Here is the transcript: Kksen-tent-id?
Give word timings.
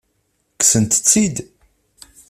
Kksen-tent-id? 0.59 1.35